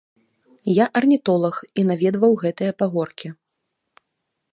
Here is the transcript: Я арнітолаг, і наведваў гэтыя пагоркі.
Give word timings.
Я 0.75 0.85
арнітолаг, 0.99 1.55
і 1.81 1.83
наведваў 1.89 2.33
гэтыя 2.45 2.71
пагоркі. 2.83 3.27